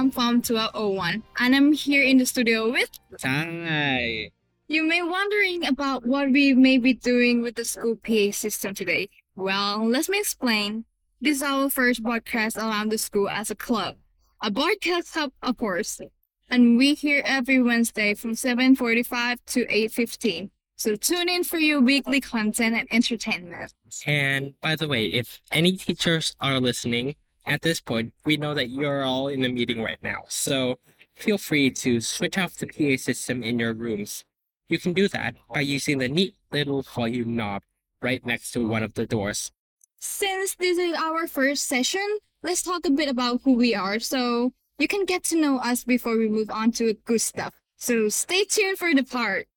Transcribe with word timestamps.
I'm 0.00 0.10
from 0.10 0.36
1201 0.36 1.22
and 1.38 1.54
I'm 1.54 1.72
here 1.72 2.02
in 2.02 2.18
the 2.18 2.26
studio 2.26 2.70
with. 2.70 2.90
Hi. 3.22 4.30
You 4.66 4.82
may 4.84 5.02
be 5.02 5.08
wondering 5.08 5.66
about 5.66 6.06
what 6.06 6.30
we 6.30 6.54
may 6.54 6.78
be 6.78 6.94
doing 6.94 7.42
with 7.42 7.56
the 7.56 7.64
school 7.64 7.96
PA 7.96 8.30
system 8.32 8.74
today. 8.74 9.10
Well, 9.36 9.86
let 9.86 10.08
me 10.08 10.18
explain. 10.18 10.84
This 11.20 11.36
is 11.36 11.42
our 11.42 11.68
first 11.68 12.02
broadcast 12.02 12.56
around 12.56 12.90
the 12.90 12.98
school 12.98 13.28
as 13.28 13.50
a 13.50 13.54
club. 13.54 13.96
A 14.42 14.50
broadcast 14.50 15.12
club, 15.12 15.32
of 15.42 15.56
course. 15.58 16.00
And 16.48 16.78
we 16.78 16.94
here 16.94 17.22
every 17.24 17.62
Wednesday 17.62 18.14
from 18.14 18.32
7.45 18.32 19.38
to 19.46 19.66
8.15. 19.66 20.50
So 20.76 20.96
tune 20.96 21.28
in 21.28 21.44
for 21.44 21.58
your 21.58 21.80
weekly 21.80 22.20
content 22.20 22.74
and 22.74 22.88
entertainment. 22.90 23.74
And 24.06 24.54
by 24.60 24.76
the 24.76 24.88
way, 24.88 25.06
if 25.06 25.40
any 25.52 25.76
teachers 25.76 26.34
are 26.40 26.58
listening 26.58 27.16
at 27.50 27.62
this 27.62 27.80
point, 27.80 28.14
we 28.24 28.36
know 28.36 28.54
that 28.54 28.70
you're 28.70 29.02
all 29.02 29.26
in 29.26 29.44
a 29.44 29.48
meeting 29.48 29.82
right 29.82 29.98
now. 30.04 30.22
So 30.28 30.78
feel 31.16 31.36
free 31.36 31.70
to 31.82 32.00
switch 32.00 32.38
off 32.38 32.54
the 32.54 32.68
PA 32.68 32.96
system 32.96 33.42
in 33.42 33.58
your 33.58 33.74
rooms. 33.74 34.24
You 34.68 34.78
can 34.78 34.92
do 34.92 35.08
that 35.08 35.34
by 35.52 35.62
using 35.62 35.98
the 35.98 36.08
neat 36.08 36.36
little 36.52 36.82
volume 36.82 37.34
knob 37.34 37.62
right 38.00 38.24
next 38.24 38.52
to 38.52 38.66
one 38.66 38.84
of 38.84 38.94
the 38.94 39.04
doors. 39.04 39.50
Since 39.98 40.54
this 40.54 40.78
is 40.78 40.96
our 40.96 41.26
first 41.26 41.66
session, 41.66 42.18
let's 42.44 42.62
talk 42.62 42.86
a 42.86 42.90
bit 42.90 43.08
about 43.08 43.40
who 43.42 43.54
we 43.54 43.74
are 43.74 43.98
so 43.98 44.52
you 44.78 44.86
can 44.86 45.04
get 45.04 45.24
to 45.24 45.36
know 45.36 45.58
us 45.58 45.82
before 45.82 46.16
we 46.16 46.28
move 46.28 46.50
on 46.50 46.70
to 46.72 46.94
good 47.04 47.20
stuff. 47.20 47.54
So 47.76 48.08
stay 48.10 48.44
tuned 48.44 48.78
for 48.78 48.94
the 48.94 49.02
part. 49.02 49.48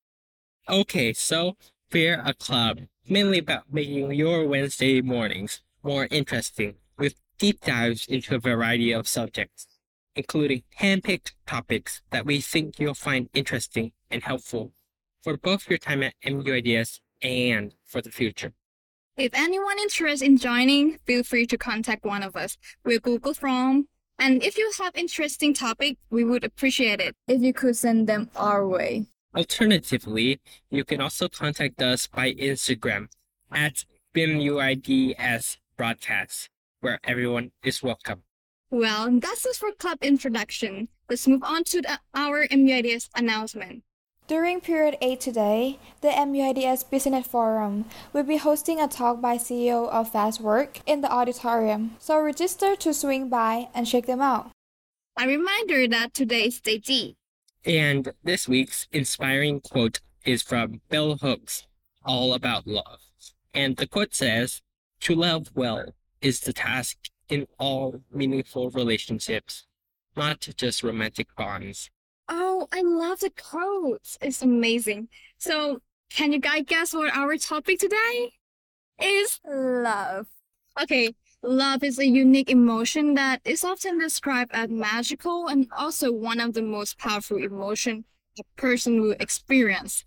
Okay, 0.67 1.13
so 1.13 1.57
we're 1.91 2.23
a 2.25 2.33
club 2.33 2.79
mainly 3.07 3.37
about 3.37 3.71
making 3.71 4.13
your 4.13 4.47
Wednesday 4.47 4.99
mornings 5.01 5.61
more 5.83 6.07
interesting 6.09 6.73
deep 7.43 7.59
dives 7.59 8.07
into 8.07 8.33
a 8.35 8.39
variety 8.39 8.93
of 8.93 9.05
subjects, 9.05 9.67
including 10.15 10.63
handpicked 10.79 11.33
topics 11.45 12.01
that 12.09 12.25
we 12.25 12.39
think 12.39 12.79
you'll 12.79 12.93
find 12.93 13.27
interesting 13.33 13.91
and 14.09 14.23
helpful 14.23 14.71
for 15.21 15.35
both 15.35 15.69
your 15.69 15.77
time 15.77 16.01
at 16.03 16.13
MUIDS 16.25 17.01
and 17.21 17.75
for 17.85 18.01
the 18.01 18.09
future. 18.09 18.53
If 19.17 19.31
anyone 19.33 19.77
interested 19.77 20.25
in 20.25 20.37
joining, 20.37 20.99
feel 21.05 21.21
free 21.21 21.45
to 21.47 21.57
contact 21.57 22.05
one 22.05 22.23
of 22.23 22.37
us 22.37 22.55
with 22.85 23.01
Google 23.01 23.33
Form. 23.33 23.89
And 24.17 24.41
if 24.41 24.57
you 24.57 24.71
have 24.79 24.95
interesting 24.95 25.53
topic, 25.53 25.97
we 26.09 26.23
would 26.23 26.45
appreciate 26.45 27.01
it 27.01 27.13
if 27.27 27.41
you 27.41 27.51
could 27.51 27.75
send 27.75 28.07
them 28.07 28.29
our 28.37 28.65
way. 28.65 29.07
Alternatively, 29.35 30.39
you 30.69 30.85
can 30.85 31.01
also 31.01 31.27
contact 31.27 31.81
us 31.81 32.07
by 32.07 32.31
Instagram 32.35 33.07
at 33.51 33.83
BIMUIDS 34.15 35.57
broadcast, 35.75 36.49
where 36.83 36.99
everyone 37.05 37.51
is 37.63 37.81
welcome. 37.81 38.23
Well, 38.69 39.09
that's 39.19 39.45
it 39.45 39.55
for 39.55 39.71
club 39.71 39.99
introduction. 40.01 40.89
Let's 41.09 41.27
move 41.27 41.43
on 41.43 41.63
to 41.65 41.81
the, 41.81 41.99
our 42.13 42.45
MUIDS 42.51 43.09
announcement. 43.15 43.83
During 44.27 44.59
period 44.61 44.97
8 45.01 45.19
today, 45.19 45.79
the 46.01 46.09
MUIDS 46.09 46.89
Business 46.89 47.27
Forum 47.27 47.85
will 48.11 48.23
be 48.23 48.37
hosting 48.37 48.81
a 48.81 48.87
talk 48.87 49.21
by 49.21 49.37
CEO 49.37 49.89
of 49.89 50.11
Fastwork 50.11 50.81
in 50.85 51.01
the 51.01 51.11
auditorium, 51.11 51.95
so 51.99 52.19
register 52.19 52.75
to 52.75 52.93
swing 52.93 53.29
by 53.29 53.69
and 53.73 53.87
check 53.87 54.05
them 54.05 54.21
out. 54.21 54.51
A 55.19 55.27
reminder 55.27 55.87
that 55.87 56.13
today 56.13 56.47
is 56.47 56.59
day 56.59 56.79
D. 56.79 57.15
And 57.63 58.11
this 58.23 58.47
week's 58.47 58.87
inspiring 58.91 59.61
quote 59.61 60.01
is 60.25 60.41
from 60.41 60.81
bell 60.89 61.15
hooks, 61.15 61.65
All 62.03 62.33
About 62.33 62.67
Love. 62.67 62.99
And 63.53 63.77
the 63.77 63.87
quote 63.87 64.15
says, 64.15 64.61
To 65.01 65.15
love 65.15 65.51
well 65.53 65.93
is 66.23 66.39
the 66.39 66.53
task 66.53 66.97
in 67.29 67.45
all 67.59 68.01
meaningful 68.11 68.69
relationships, 68.71 69.65
not 70.15 70.47
just 70.57 70.81
romantic 70.83 71.27
bonds. 71.35 71.89
Oh, 72.29 72.67
I 72.71 72.81
love 72.81 73.19
the 73.19 73.29
quotes. 73.29 74.17
It's 74.21 74.41
amazing. 74.41 75.09
So, 75.37 75.81
can 76.09 76.31
you 76.31 76.39
guys 76.39 76.63
guess 76.65 76.93
what 76.93 77.15
our 77.15 77.35
topic 77.37 77.79
today 77.79 78.31
is? 79.01 79.39
Love. 79.45 80.27
Okay, 80.81 81.13
love 81.41 81.83
is 81.83 81.99
a 81.99 82.07
unique 82.07 82.49
emotion 82.49 83.15
that 83.15 83.41
is 83.43 83.63
often 83.63 83.99
described 83.99 84.51
as 84.53 84.69
magical 84.69 85.47
and 85.47 85.67
also 85.77 86.11
one 86.11 86.39
of 86.39 86.53
the 86.53 86.61
most 86.61 86.97
powerful 86.97 87.37
emotion 87.37 88.05
a 88.39 88.43
person 88.59 89.01
will 89.01 89.15
experience. 89.19 90.05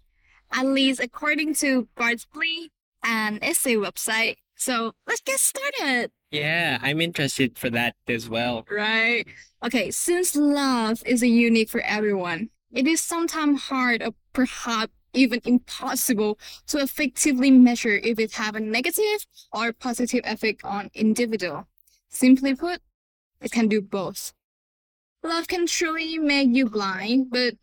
At 0.52 0.66
least 0.66 1.00
according 1.00 1.54
to 1.56 1.88
Bartleby 1.96 2.70
an 3.04 3.38
essay 3.42 3.74
website. 3.74 4.36
So 4.56 4.92
let's 5.06 5.20
get 5.20 5.38
started. 5.38 6.10
Yeah, 6.30 6.78
I'm 6.82 7.00
interested 7.00 7.58
for 7.58 7.70
that 7.70 7.94
as 8.08 8.28
well. 8.28 8.64
Right. 8.70 9.26
Okay, 9.62 9.90
since 9.90 10.34
love 10.34 11.02
is 11.06 11.22
a 11.22 11.28
unique 11.28 11.70
for 11.70 11.80
everyone, 11.82 12.50
it 12.72 12.86
is 12.86 13.00
sometimes 13.00 13.62
hard 13.62 14.02
or 14.02 14.12
perhaps 14.32 14.92
even 15.14 15.40
impossible 15.44 16.38
to 16.66 16.78
effectively 16.78 17.50
measure 17.50 17.96
if 18.02 18.18
it 18.18 18.32
have 18.32 18.54
a 18.54 18.60
negative 18.60 19.26
or 19.52 19.72
positive 19.72 20.20
effect 20.24 20.62
on 20.64 20.90
individual. 20.94 21.66
Simply 22.08 22.54
put, 22.54 22.80
it 23.40 23.50
can 23.50 23.68
do 23.68 23.80
both. 23.80 24.32
Love 25.22 25.48
can 25.48 25.66
truly 25.66 26.18
make 26.18 26.48
you 26.54 26.68
blind, 26.68 27.30
but 27.30 27.54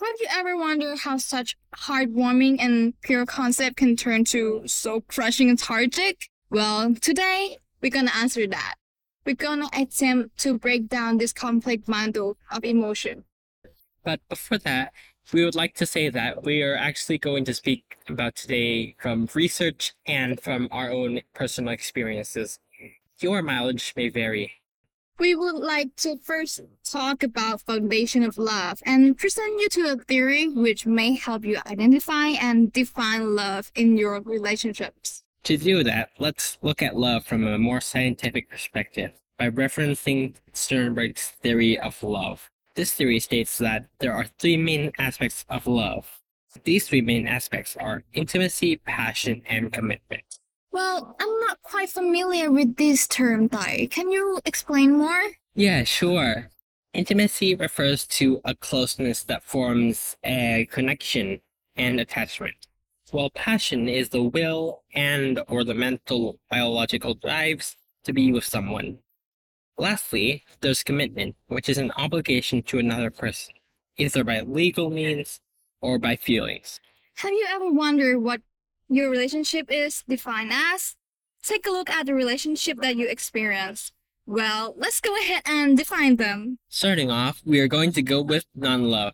have 0.00 0.16
you 0.20 0.26
ever 0.30 0.56
wondered 0.56 0.98
how 0.98 1.16
such 1.16 1.56
heartwarming 1.76 2.56
and 2.60 2.94
pure 3.00 3.26
concept 3.26 3.76
can 3.76 3.96
turn 3.96 4.24
to 4.24 4.62
so 4.66 5.00
crushing 5.02 5.48
and 5.48 5.58
tragic? 5.58 6.28
Well, 6.50 6.94
today 6.94 7.58
we're 7.80 7.90
gonna 7.90 8.12
answer 8.16 8.46
that. 8.46 8.74
We're 9.24 9.34
gonna 9.34 9.68
attempt 9.72 10.38
to 10.38 10.58
break 10.58 10.88
down 10.88 11.18
this 11.18 11.32
complex 11.32 11.86
bundle 11.86 12.36
of 12.50 12.64
emotion. 12.64 13.24
But 14.04 14.20
before 14.28 14.58
that, 14.58 14.92
we 15.32 15.44
would 15.44 15.54
like 15.54 15.74
to 15.76 15.86
say 15.86 16.10
that 16.10 16.44
we 16.44 16.62
are 16.62 16.76
actually 16.76 17.18
going 17.18 17.44
to 17.46 17.54
speak 17.54 17.96
about 18.08 18.36
today 18.36 18.94
from 19.00 19.28
research 19.34 19.94
and 20.06 20.38
from 20.40 20.68
our 20.70 20.90
own 20.90 21.22
personal 21.34 21.72
experiences. 21.72 22.58
Your 23.20 23.40
mileage 23.40 23.94
may 23.96 24.10
vary. 24.10 24.52
We 25.18 25.36
would 25.36 25.54
like 25.54 25.94
to 25.98 26.16
first 26.16 26.60
talk 26.84 27.22
about 27.22 27.60
foundation 27.60 28.24
of 28.24 28.36
love 28.36 28.80
and 28.84 29.16
present 29.16 29.60
you 29.60 29.68
to 29.70 29.92
a 29.92 29.96
theory 29.96 30.48
which 30.48 30.86
may 30.86 31.14
help 31.14 31.44
you 31.44 31.58
identify 31.66 32.28
and 32.30 32.72
define 32.72 33.36
love 33.36 33.70
in 33.76 33.96
your 33.96 34.20
relationships. 34.20 35.22
To 35.44 35.56
do 35.56 35.84
that, 35.84 36.10
let's 36.18 36.58
look 36.62 36.82
at 36.82 36.96
love 36.96 37.24
from 37.24 37.46
a 37.46 37.58
more 37.58 37.80
scientific 37.80 38.50
perspective 38.50 39.12
by 39.38 39.50
referencing 39.50 40.34
Sternberg's 40.52 41.28
theory 41.28 41.78
of 41.78 42.02
love. 42.02 42.50
This 42.74 42.92
theory 42.92 43.20
states 43.20 43.56
that 43.58 43.86
there 44.00 44.12
are 44.12 44.26
three 44.40 44.56
main 44.56 44.90
aspects 44.98 45.44
of 45.48 45.68
love. 45.68 46.22
These 46.64 46.88
three 46.88 47.02
main 47.02 47.28
aspects 47.28 47.76
are 47.76 48.02
intimacy, 48.14 48.76
passion, 48.78 49.42
and 49.48 49.72
commitment. 49.72 50.24
Well, 50.74 51.14
I'm 51.20 51.40
not 51.42 51.62
quite 51.62 51.88
familiar 51.88 52.50
with 52.50 52.74
this 52.74 53.06
term, 53.06 53.46
Dai. 53.46 53.86
Can 53.92 54.10
you 54.10 54.40
explain 54.44 54.98
more? 54.98 55.22
Yeah, 55.54 55.84
sure. 55.84 56.50
Intimacy 56.92 57.54
refers 57.54 58.08
to 58.08 58.40
a 58.44 58.56
closeness 58.56 59.22
that 59.22 59.44
forms 59.44 60.16
a 60.24 60.66
connection 60.72 61.40
and 61.76 62.00
attachment, 62.00 62.56
while 63.12 63.30
passion 63.30 63.88
is 63.88 64.08
the 64.08 64.24
will 64.24 64.82
and 64.92 65.40
or 65.46 65.62
the 65.62 65.74
mental 65.74 66.40
biological 66.50 67.14
drives 67.14 67.76
to 68.02 68.12
be 68.12 68.32
with 68.32 68.44
someone. 68.44 68.98
Lastly, 69.78 70.42
there's 70.60 70.82
commitment, 70.82 71.36
which 71.46 71.68
is 71.68 71.78
an 71.78 71.92
obligation 71.96 72.62
to 72.64 72.80
another 72.80 73.12
person, 73.12 73.54
either 73.96 74.24
by 74.24 74.40
legal 74.40 74.90
means 74.90 75.38
or 75.80 76.00
by 76.00 76.16
feelings. 76.16 76.80
Have 77.18 77.30
you 77.30 77.46
ever 77.52 77.70
wondered 77.70 78.18
what 78.18 78.40
your 78.94 79.10
relationship 79.10 79.66
is 79.70 80.04
defined 80.08 80.52
as? 80.52 80.94
Take 81.42 81.66
a 81.66 81.70
look 81.70 81.90
at 81.90 82.06
the 82.06 82.14
relationship 82.14 82.78
that 82.80 82.96
you 82.96 83.08
experience. 83.08 83.92
Well, 84.26 84.74
let's 84.78 85.00
go 85.00 85.14
ahead 85.18 85.42
and 85.46 85.76
define 85.76 86.16
them. 86.16 86.58
Starting 86.68 87.10
off, 87.10 87.42
we 87.44 87.60
are 87.60 87.68
going 87.68 87.92
to 87.92 88.02
go 88.02 88.22
with 88.22 88.46
non 88.54 88.84
love. 88.84 89.12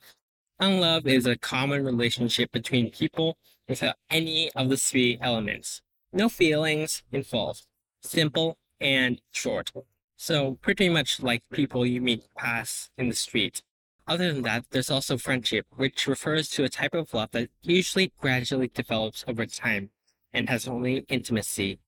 Non 0.60 0.78
love 0.78 1.06
is 1.06 1.26
a 1.26 1.36
common 1.36 1.84
relationship 1.84 2.52
between 2.52 2.90
people 2.90 3.36
without 3.68 3.96
any 4.10 4.50
of 4.54 4.68
the 4.68 4.76
three 4.76 5.18
elements. 5.20 5.80
No 6.12 6.28
feelings 6.28 7.02
involved. 7.10 7.66
Simple 8.02 8.58
and 8.80 9.20
short. 9.32 9.72
So 10.16 10.58
pretty 10.60 10.88
much 10.88 11.22
like 11.22 11.42
people 11.50 11.86
you 11.86 12.00
meet 12.00 12.22
pass 12.36 12.90
in 12.98 13.08
the 13.08 13.14
street. 13.14 13.62
Other 14.10 14.32
than 14.32 14.42
that, 14.42 14.64
there's 14.72 14.90
also 14.90 15.16
friendship, 15.16 15.66
which 15.76 16.08
refers 16.08 16.48
to 16.50 16.64
a 16.64 16.68
type 16.68 16.94
of 16.94 17.14
love 17.14 17.30
that 17.30 17.48
usually 17.62 18.12
gradually 18.20 18.66
develops 18.66 19.24
over 19.28 19.46
time 19.46 19.90
and 20.32 20.48
has 20.48 20.66
only 20.66 21.04
intimacy. 21.08 21.78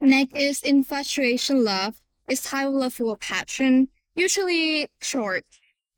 Next 0.00 0.34
is 0.34 0.60
infatuation 0.62 1.62
love. 1.62 2.02
It's 2.26 2.50
type 2.50 2.66
of 2.66 2.74
love 2.74 3.00
of 3.00 3.20
passion, 3.20 3.86
usually 4.16 4.88
short. 5.00 5.44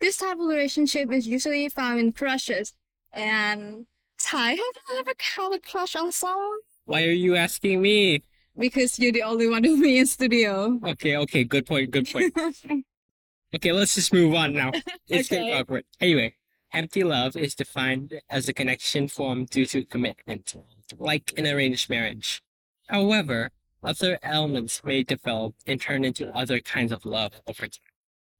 This 0.00 0.18
type 0.18 0.38
of 0.38 0.46
relationship 0.46 1.10
is 1.10 1.26
usually 1.26 1.70
found 1.70 1.98
in 1.98 2.12
crushes. 2.12 2.74
And 3.10 3.86
Ty, 4.20 4.50
have 4.50 4.58
you 4.58 4.98
ever 4.98 5.12
had 5.18 5.54
a 5.54 5.60
crush 5.60 5.96
on 5.96 6.12
someone? 6.12 6.58
Why 6.84 7.04
are 7.04 7.10
you 7.10 7.36
asking 7.36 7.80
me? 7.80 8.22
Because 8.58 8.98
you're 8.98 9.12
the 9.12 9.22
only 9.22 9.48
one 9.48 9.62
with 9.62 9.78
me 9.78 9.98
in 9.98 10.04
studio. 10.04 10.78
Okay, 10.84 11.16
okay, 11.16 11.44
good 11.44 11.64
point, 11.64 11.90
good 11.90 12.06
point. 12.06 12.36
Okay, 13.54 13.72
let's 13.72 13.94
just 13.94 14.12
move 14.12 14.34
on 14.34 14.52
now. 14.52 14.72
It's 15.08 15.28
getting 15.28 15.54
awkward. 15.54 15.84
Anyway, 16.00 16.34
empty 16.72 17.02
love 17.02 17.34
is 17.34 17.54
defined 17.54 18.20
as 18.28 18.48
a 18.48 18.52
connection 18.52 19.08
formed 19.08 19.48
due 19.48 19.64
to 19.66 19.84
commitment, 19.84 20.54
like 20.98 21.32
an 21.38 21.46
arranged 21.46 21.88
marriage. 21.88 22.42
However, 22.88 23.50
other 23.82 24.18
elements 24.22 24.82
may 24.84 25.02
develop 25.02 25.54
and 25.66 25.80
turn 25.80 26.04
into 26.04 26.34
other 26.36 26.60
kinds 26.60 26.92
of 26.92 27.06
love 27.06 27.40
over 27.46 27.66
time. 27.68 27.80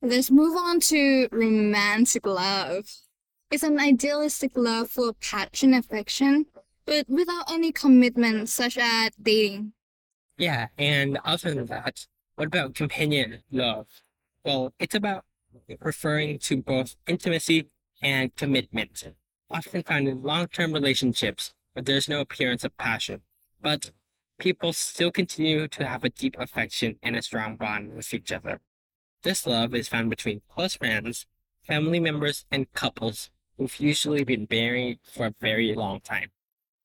Let's 0.03 0.31
move 0.31 0.57
on 0.57 0.81
to 0.81 1.29
romantic 1.33 2.27
love. 2.27 2.91
It's 3.51 3.63
an 3.63 3.81
idealistic 3.81 4.53
love 4.57 4.91
for 4.91 5.15
passion 5.15 5.73
and 5.73 5.83
affection, 5.83 6.47
but 6.85 7.09
without 7.09 7.51
any 7.51 7.73
commitment, 7.73 8.49
such 8.49 8.77
as 8.77 9.11
dating. 9.21 9.73
Yeah, 10.37 10.69
and 10.77 11.19
other 11.25 11.55
than 11.55 11.67
that, 11.67 12.07
what 12.37 12.49
about 12.49 12.75
companion 12.75 13.43
love? 13.51 13.87
Well, 14.49 14.73
it's 14.79 14.95
about 14.95 15.27
referring 15.79 16.39
to 16.39 16.63
both 16.63 16.97
intimacy 17.07 17.69
and 18.01 18.35
commitment, 18.35 19.05
often 19.51 19.83
found 19.83 20.09
in 20.09 20.23
long 20.23 20.47
term 20.47 20.73
relationships 20.73 21.53
where 21.75 21.83
there's 21.83 22.09
no 22.09 22.23
appearance 22.23 22.65
of 22.65 22.75
passion, 22.79 23.21
but 23.61 23.91
people 24.39 24.73
still 24.73 25.11
continue 25.11 25.69
to 25.69 25.87
have 25.87 26.03
a 26.03 26.09
deep 26.09 26.35
affection 26.39 26.99
and 27.03 27.15
a 27.15 27.21
strong 27.21 27.57
bond 27.57 27.95
with 27.95 28.15
each 28.15 28.33
other. 28.33 28.63
This 29.23 29.47
love 29.47 29.75
is 29.75 29.89
found 29.89 30.09
between 30.09 30.41
close 30.49 30.77
friends, 30.77 31.27
family 31.61 32.01
members, 32.01 32.47
and 32.51 32.73
couples 32.73 33.29
who've 33.59 33.79
usually 33.79 34.25
been 34.25 34.47
married 34.51 35.01
for 35.03 35.27
a 35.27 35.35
very 35.43 35.75
long 35.75 36.01
time. 36.01 36.31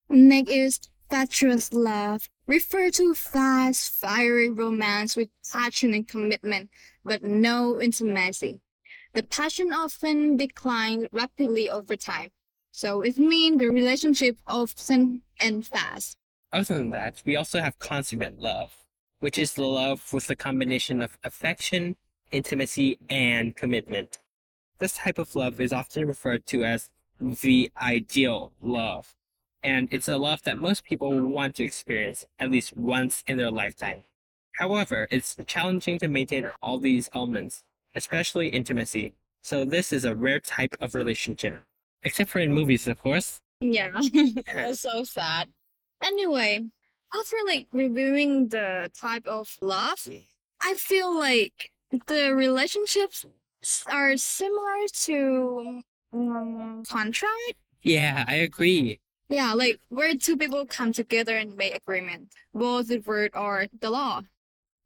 Next 0.10 0.52
is 0.52 0.80
fatuous 1.14 1.72
love, 1.72 2.28
refer 2.48 2.90
to 2.90 3.14
fast, 3.14 4.02
fiery 4.02 4.50
romance 4.50 5.16
with 5.16 5.30
passion 5.52 5.94
and 5.94 6.08
commitment, 6.08 6.72
but 7.06 7.22
no 7.22 7.80
intimacy. 7.80 8.60
The 9.14 9.22
passion 9.22 9.72
often 9.72 10.38
declines 10.38 11.06
rapidly 11.12 11.70
over 11.70 11.96
time, 11.96 12.30
so 12.72 13.02
it 13.02 13.20
means 13.20 13.60
the 13.60 13.70
relationship 13.70 14.40
often 14.48 15.22
ends 15.40 15.68
fast. 15.68 16.18
Other 16.52 16.80
than 16.80 16.90
that, 16.90 17.22
we 17.24 17.36
also 17.36 17.60
have 17.60 17.78
consummate 17.78 18.40
love, 18.40 18.76
which 19.20 19.38
is 19.38 19.54
the 19.54 19.68
love 19.68 20.12
with 20.12 20.28
a 20.32 20.36
combination 20.36 21.00
of 21.00 21.20
affection, 21.24 21.96
intimacy, 22.32 22.98
and 23.08 23.56
commitment. 23.56 24.18
This 24.80 24.98
type 24.98 25.20
of 25.20 25.36
love 25.36 25.62
is 25.62 25.74
often 25.74 26.08
referred 26.08 26.48
to 26.48 26.64
as 26.64 26.90
the 27.20 27.72
ideal 27.80 28.52
love, 28.64 29.14
and 29.64 29.88
it's 29.92 30.08
a 30.08 30.18
love 30.18 30.44
that 30.44 30.58
most 30.58 30.84
people 30.84 31.20
want 31.22 31.56
to 31.56 31.64
experience 31.64 32.26
at 32.40 32.52
least 32.52 32.76
once 32.76 33.24
in 33.28 33.38
their 33.38 33.52
lifetime. 33.52 34.04
However, 34.54 35.08
it's 35.10 35.36
challenging 35.48 36.00
to 36.00 36.08
maintain 36.08 36.50
all 36.62 36.78
these 36.78 37.10
elements, 37.14 37.64
especially 37.96 38.50
intimacy, 38.50 39.14
so 39.44 39.66
this 39.66 39.92
is 39.92 40.06
a 40.06 40.16
rare 40.16 40.40
type 40.40 40.76
of 40.80 40.96
relationship. 40.96 41.62
Except 42.04 42.30
for 42.30 42.40
in 42.40 42.54
movies, 42.54 42.88
of 42.88 43.02
course. 43.02 43.42
Yeah, 43.60 43.92
that's 44.54 44.82
so 44.82 45.04
sad. 45.04 45.50
Anyway, 46.02 46.66
after 47.14 47.36
like 47.46 47.68
reviewing 47.72 48.50
the 48.50 48.90
type 49.00 49.28
of 49.28 49.58
love, 49.62 50.08
I 50.62 50.74
feel 50.76 51.18
like 51.18 51.72
the 52.08 52.34
relationships 52.34 53.26
are 53.88 54.18
similar 54.18 54.88
to 55.04 55.82
um, 56.14 56.84
contract. 56.88 57.56
Yeah, 57.82 58.24
I 58.28 58.36
agree. 58.36 59.00
Yeah, 59.30 59.54
like 59.54 59.80
where 59.90 60.16
two 60.16 60.38
people 60.38 60.66
come 60.66 60.94
together 60.94 61.38
and 61.38 61.56
make 61.56 61.76
agreement, 61.76 62.30
both 62.54 62.88
the 62.88 63.00
word 63.00 63.32
or 63.36 63.68
the 63.80 63.90
law. 63.90 64.22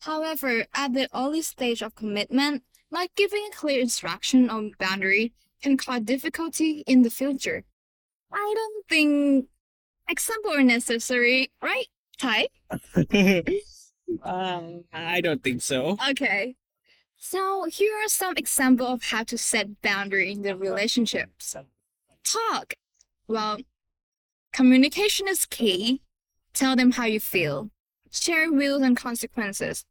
However, 0.01 0.65
at 0.73 0.93
the 0.93 1.09
early 1.13 1.41
stage 1.41 1.81
of 1.81 1.95
commitment, 1.95 2.63
like 2.91 3.13
giving 3.15 3.47
a 3.47 3.55
clear 3.55 3.81
instruction 3.81 4.49
on 4.49 4.71
boundary 4.79 5.33
can 5.61 5.75
cause 5.77 6.01
difficulty 6.01 6.83
in 6.87 7.01
the 7.01 7.09
future. 7.09 7.63
I 8.31 8.53
don't 8.55 8.87
think 8.87 9.47
example 10.07 10.53
are 10.53 10.63
necessary, 10.63 11.51
right? 11.61 11.87
Ty? 12.17 12.47
um, 14.23 14.83
I 14.93 15.21
don't 15.21 15.43
think 15.43 15.61
so. 15.61 15.97
Okay. 16.09 16.55
So 17.17 17.65
here 17.65 17.93
are 17.95 18.07
some 18.07 18.35
examples 18.37 18.89
of 18.89 19.03
how 19.03 19.23
to 19.23 19.37
set 19.37 19.81
boundary 19.81 20.31
in 20.31 20.43
the 20.43 20.55
relationships. 20.55 21.55
Talk. 22.23 22.75
Well, 23.27 23.57
communication 24.57 25.27
is 25.27 25.45
key. 25.45 26.01
Tell 26.51 26.75
them 26.75 26.93
how 26.93 27.05
you 27.05 27.19
feel. 27.19 27.69
Share 28.09 28.49
rules 28.49 28.81
and 28.81 28.97
consequences. 28.97 29.85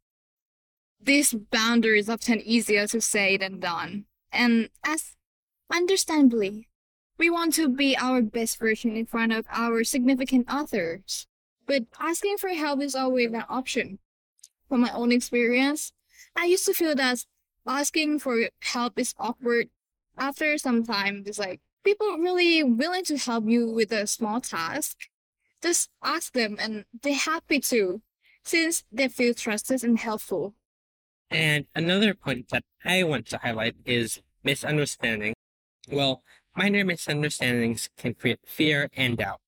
This 0.99 1.33
boundary 1.33 1.99
is 1.99 2.09
often 2.09 2.41
easier 2.41 2.85
to 2.87 2.99
say 2.99 3.37
than 3.37 3.61
done. 3.61 4.07
And 4.29 4.69
as 4.83 5.15
understandably, 5.71 6.67
we 7.17 7.29
want 7.29 7.53
to 7.53 7.69
be 7.69 7.95
our 7.95 8.21
best 8.21 8.59
version 8.59 8.97
in 8.97 9.05
front 9.05 9.31
of 9.31 9.45
our 9.49 9.85
significant 9.85 10.47
others. 10.49 11.27
But 11.65 11.83
asking 11.97 12.35
for 12.37 12.49
help 12.49 12.81
is 12.81 12.93
always 12.93 13.31
an 13.31 13.45
option. 13.47 13.99
From 14.67 14.81
my 14.81 14.91
own 14.91 15.13
experience, 15.13 15.93
I 16.35 16.43
used 16.43 16.65
to 16.65 16.73
feel 16.73 16.93
that 16.95 17.23
asking 17.65 18.19
for 18.19 18.49
help 18.61 18.99
is 18.99 19.15
awkward. 19.17 19.69
After 20.17 20.57
some 20.57 20.83
time, 20.83 21.23
it's 21.25 21.39
like 21.39 21.61
people 21.87 22.17
really 22.17 22.61
willing 22.63 23.05
to 23.05 23.17
help 23.17 23.45
you 23.47 23.71
with 23.71 23.93
a 23.93 24.05
small 24.05 24.41
task. 24.41 24.97
Just 25.63 25.89
ask 26.03 26.33
them 26.33 26.57
and 26.59 26.83
they're 27.01 27.15
happy 27.15 27.61
to, 27.71 28.01
since 28.43 28.83
they 28.91 29.07
feel 29.07 29.33
trusted 29.33 29.85
and 29.85 29.97
helpful. 29.97 30.53
And 31.31 31.65
another 31.73 32.13
point 32.13 32.49
that 32.49 32.63
I 32.83 33.03
want 33.03 33.27
to 33.27 33.37
highlight 33.37 33.75
is 33.85 34.21
misunderstanding. 34.43 35.33
Well, 35.89 36.23
minor 36.57 36.83
misunderstandings 36.83 37.89
can 37.97 38.15
create 38.15 38.41
fear 38.45 38.89
and 38.97 39.15
doubt. 39.15 39.39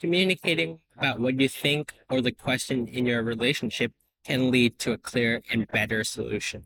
Communicating 0.00 0.78
about 0.96 1.20
what 1.20 1.38
you 1.38 1.50
think 1.50 1.92
or 2.08 2.22
the 2.22 2.32
question 2.32 2.88
in 2.88 3.04
your 3.04 3.22
relationship 3.22 3.92
can 4.24 4.50
lead 4.50 4.78
to 4.78 4.92
a 4.92 4.96
clear 4.96 5.42
and 5.52 5.68
better 5.68 6.02
solution. 6.02 6.64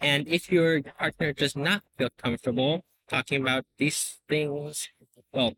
And 0.00 0.28
if 0.28 0.52
your 0.52 0.80
partner 0.80 1.32
does 1.32 1.56
not 1.56 1.82
feel 1.98 2.10
comfortable 2.22 2.84
talking 3.08 3.42
about 3.42 3.64
these 3.78 4.20
things, 4.28 4.88
well, 5.32 5.54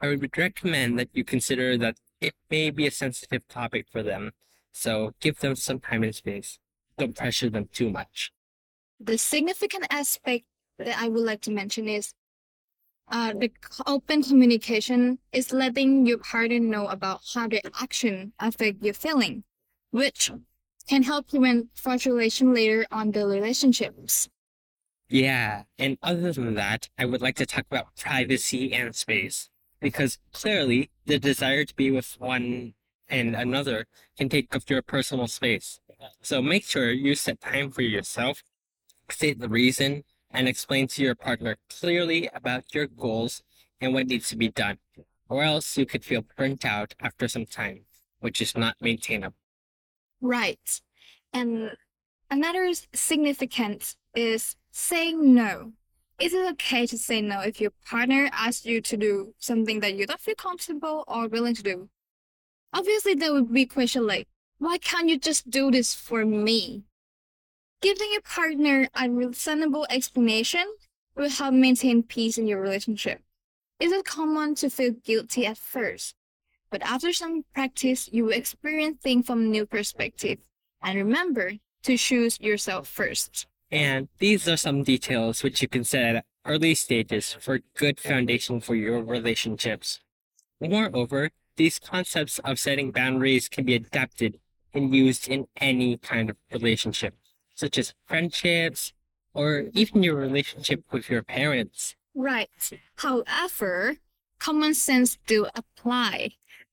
I 0.00 0.08
would 0.08 0.36
recommend 0.36 0.98
that 0.98 1.08
you 1.12 1.24
consider 1.24 1.76
that 1.78 1.96
it 2.20 2.34
may 2.50 2.70
be 2.70 2.86
a 2.86 2.90
sensitive 2.90 3.46
topic 3.48 3.86
for 3.90 4.02
them. 4.02 4.32
So 4.72 5.12
give 5.20 5.40
them 5.40 5.56
some 5.56 5.80
time 5.80 6.02
and 6.02 6.14
space. 6.14 6.58
Don't 6.98 7.16
pressure 7.16 7.50
them 7.50 7.68
too 7.72 7.90
much. 7.90 8.30
The 9.00 9.18
significant 9.18 9.86
aspect 9.90 10.44
that 10.78 10.98
I 10.98 11.08
would 11.08 11.24
like 11.24 11.40
to 11.42 11.50
mention 11.50 11.88
is 11.88 12.12
uh, 13.08 13.32
the 13.34 13.50
open 13.86 14.22
communication 14.22 15.18
is 15.32 15.52
letting 15.52 16.06
your 16.06 16.18
partner 16.18 16.58
know 16.58 16.86
about 16.88 17.20
how 17.32 17.46
their 17.46 17.60
action 17.80 18.32
affect 18.40 18.82
your 18.82 18.94
feeling, 18.94 19.44
which 19.90 20.30
can 20.88 21.04
help 21.04 21.28
prevent 21.28 21.68
frustration 21.74 22.52
later 22.52 22.86
on 22.90 23.12
the 23.12 23.26
relationships. 23.26 24.28
Yeah, 25.08 25.62
and 25.78 25.98
other 26.02 26.32
than 26.32 26.54
that, 26.54 26.88
I 26.98 27.04
would 27.04 27.20
like 27.20 27.36
to 27.36 27.46
talk 27.46 27.66
about 27.70 27.94
privacy 27.96 28.72
and 28.72 28.94
space. 28.94 29.48
Because 29.80 30.18
clearly, 30.32 30.90
the 31.04 31.18
desire 31.18 31.64
to 31.64 31.74
be 31.74 31.90
with 31.90 32.16
one 32.18 32.74
and 33.08 33.36
another 33.36 33.86
can 34.18 34.28
take 34.28 34.54
up 34.56 34.68
your 34.68 34.82
personal 34.82 35.28
space. 35.28 35.80
So 36.22 36.42
make 36.42 36.64
sure 36.64 36.90
you 36.90 37.14
set 37.14 37.40
time 37.40 37.70
for 37.70 37.82
yourself, 37.82 38.42
state 39.10 39.38
the 39.38 39.48
reason, 39.48 40.02
and 40.30 40.48
explain 40.48 40.88
to 40.88 41.02
your 41.02 41.14
partner 41.14 41.56
clearly 41.70 42.28
about 42.34 42.74
your 42.74 42.86
goals 42.86 43.42
and 43.80 43.94
what 43.94 44.08
needs 44.08 44.28
to 44.30 44.36
be 44.36 44.48
done. 44.48 44.78
Or 45.28 45.42
else 45.42 45.76
you 45.76 45.86
could 45.86 46.04
feel 46.04 46.24
burnt 46.36 46.64
out 46.64 46.94
after 47.00 47.28
some 47.28 47.46
time, 47.46 47.80
which 48.20 48.40
is 48.40 48.56
not 48.56 48.76
maintainable. 48.80 49.36
Right. 50.20 50.80
And 51.32 51.72
another 52.30 52.64
s- 52.64 52.88
significance 52.92 53.96
is 54.16 54.56
saying 54.72 55.34
no. 55.34 55.72
Is 56.18 56.32
it 56.32 56.50
okay 56.52 56.86
to 56.86 56.96
say 56.96 57.20
no 57.20 57.40
if 57.40 57.60
your 57.60 57.72
partner 57.88 58.30
asks 58.32 58.64
you 58.64 58.80
to 58.80 58.96
do 58.96 59.34
something 59.38 59.80
that 59.80 59.94
you 59.94 60.06
don't 60.06 60.18
feel 60.18 60.34
comfortable 60.34 61.04
or 61.06 61.28
willing 61.28 61.54
to 61.54 61.62
do? 61.62 61.90
Obviously, 62.72 63.14
there 63.14 63.32
would 63.32 63.52
be 63.52 63.66
question 63.66 64.06
like, 64.06 64.26
why 64.58 64.78
can't 64.78 65.08
you 65.08 65.18
just 65.18 65.50
do 65.50 65.70
this 65.70 65.94
for 65.94 66.24
me? 66.24 66.84
Giving 67.82 68.08
your 68.12 68.22
partner 68.22 68.88
a 68.94 69.10
reasonable 69.10 69.86
explanation 69.90 70.64
will 71.14 71.28
help 71.28 71.52
maintain 71.52 72.02
peace 72.02 72.38
in 72.38 72.46
your 72.46 72.60
relationship. 72.60 73.20
It 73.78 73.92
is 73.92 74.02
common 74.04 74.54
to 74.56 74.70
feel 74.70 74.92
guilty 74.92 75.44
at 75.44 75.58
first, 75.58 76.14
but 76.70 76.80
after 76.82 77.12
some 77.12 77.44
practice, 77.54 78.08
you 78.10 78.24
will 78.24 78.32
experience 78.32 79.02
things 79.02 79.26
from 79.26 79.40
a 79.40 79.44
new 79.44 79.66
perspective. 79.66 80.38
And 80.82 80.96
remember 80.96 81.52
to 81.82 81.96
choose 81.98 82.40
yourself 82.40 82.88
first. 82.88 83.46
And 83.70 84.08
these 84.18 84.48
are 84.48 84.56
some 84.56 84.84
details 84.84 85.42
which 85.42 85.60
you 85.60 85.68
can 85.68 85.84
set 85.84 86.16
at 86.16 86.24
early 86.44 86.74
stages 86.74 87.32
for 87.32 87.60
good 87.76 87.98
foundation 87.98 88.60
for 88.60 88.74
your 88.74 89.02
relationships. 89.02 90.00
Moreover, 90.60 91.30
these 91.56 91.78
concepts 91.78 92.38
of 92.40 92.58
setting 92.58 92.92
boundaries 92.92 93.48
can 93.48 93.64
be 93.64 93.74
adapted 93.74 94.38
and 94.72 94.94
used 94.94 95.28
in 95.28 95.46
any 95.56 95.96
kind 95.96 96.30
of 96.30 96.36
relationship, 96.52 97.14
such 97.54 97.78
as 97.78 97.94
friendships, 98.06 98.92
or 99.34 99.66
even 99.72 100.02
your 100.02 100.14
relationship 100.14 100.84
with 100.92 101.10
your 101.10 101.22
parents. 101.22 101.96
Right. 102.14 102.50
However, 102.96 103.96
common 104.38 104.74
sense 104.74 105.18
do 105.26 105.46
apply, 105.54 106.30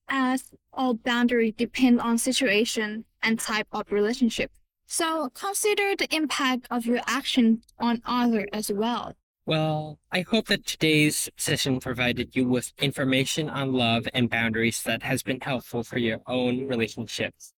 as 0.08 0.52
all 0.72 0.94
boundaries 0.94 1.54
depend 1.56 2.00
on 2.00 2.18
situation 2.18 3.04
and 3.22 3.38
type 3.38 3.68
of 3.72 3.90
relationship. 3.90 4.50
So 4.96 5.28
consider 5.30 5.96
the 5.96 6.06
impact 6.14 6.68
of 6.70 6.86
your 6.86 7.00
action 7.04 7.62
on 7.80 8.00
others 8.06 8.46
as 8.52 8.70
well. 8.70 9.16
Well, 9.44 9.98
I 10.12 10.20
hope 10.20 10.46
that 10.46 10.64
today's 10.64 11.28
session 11.36 11.80
provided 11.80 12.36
you 12.36 12.46
with 12.46 12.72
information 12.78 13.50
on 13.50 13.72
love 13.72 14.06
and 14.14 14.30
boundaries 14.30 14.84
that 14.84 15.02
has 15.02 15.24
been 15.24 15.40
helpful 15.40 15.82
for 15.82 15.98
your 15.98 16.20
own 16.28 16.68
relationships. 16.68 17.52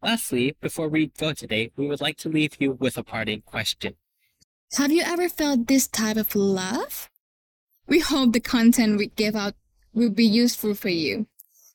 Lastly, 0.00 0.56
before 0.62 0.88
we 0.88 1.08
go 1.08 1.34
today, 1.34 1.70
we 1.76 1.86
would 1.86 2.00
like 2.00 2.16
to 2.24 2.30
leave 2.30 2.56
you 2.58 2.72
with 2.80 2.96
a 2.96 3.04
parting 3.04 3.42
question. 3.42 3.96
Have 4.78 4.92
you 4.92 5.02
ever 5.02 5.28
felt 5.28 5.66
this 5.66 5.86
type 5.86 6.16
of 6.16 6.34
love? 6.34 7.10
We 7.86 7.98
hope 7.98 8.32
the 8.32 8.40
content 8.40 8.96
we 8.96 9.08
give 9.08 9.36
out 9.36 9.56
will 9.92 10.08
be 10.08 10.24
useful 10.24 10.72
for 10.72 10.88
you. 10.88 11.26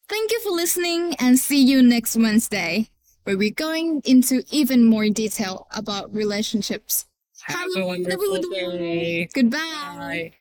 Thank 0.10 0.32
you 0.32 0.40
for 0.40 0.50
listening 0.50 1.14
and 1.20 1.38
see 1.38 1.62
you 1.62 1.84
next 1.84 2.16
Wednesday, 2.16 2.90
where 3.28 3.38
we're 3.38 3.52
going 3.52 4.02
into 4.06 4.42
even 4.52 4.86
more 4.86 5.10
detail 5.10 5.68
about 5.72 6.14
relationships. 6.16 7.06
Have 7.42 7.68
a 7.76 7.86
wonderful 7.86 8.42
day. 8.54 9.28
Goodbye. 9.34 9.58
Bye. 9.60 10.32